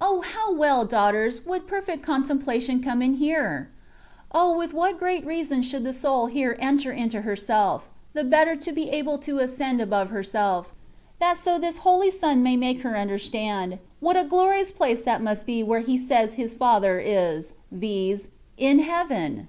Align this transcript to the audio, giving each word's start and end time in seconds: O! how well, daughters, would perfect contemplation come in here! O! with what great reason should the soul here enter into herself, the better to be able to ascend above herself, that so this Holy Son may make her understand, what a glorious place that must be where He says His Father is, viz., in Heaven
O! 0.00 0.20
how 0.20 0.52
well, 0.52 0.84
daughters, 0.84 1.44
would 1.44 1.66
perfect 1.66 2.00
contemplation 2.00 2.80
come 2.80 3.02
in 3.02 3.14
here! 3.14 3.70
O! 4.30 4.56
with 4.56 4.72
what 4.72 5.00
great 5.00 5.26
reason 5.26 5.62
should 5.62 5.82
the 5.82 5.92
soul 5.92 6.26
here 6.26 6.54
enter 6.60 6.92
into 6.92 7.22
herself, 7.22 7.88
the 8.12 8.22
better 8.22 8.54
to 8.54 8.70
be 8.70 8.88
able 8.90 9.18
to 9.18 9.40
ascend 9.40 9.80
above 9.80 10.10
herself, 10.10 10.72
that 11.18 11.38
so 11.38 11.58
this 11.58 11.78
Holy 11.78 12.12
Son 12.12 12.40
may 12.40 12.56
make 12.56 12.82
her 12.82 12.96
understand, 12.96 13.80
what 13.98 14.16
a 14.16 14.22
glorious 14.22 14.70
place 14.70 15.02
that 15.02 15.20
must 15.20 15.44
be 15.44 15.60
where 15.64 15.80
He 15.80 15.98
says 15.98 16.34
His 16.34 16.54
Father 16.54 17.00
is, 17.00 17.54
viz., 17.72 18.28
in 18.56 18.78
Heaven 18.78 19.48